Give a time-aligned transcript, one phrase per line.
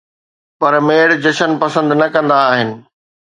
[0.59, 2.69] پر ميڙ جشن پسند نه ڪندا آھن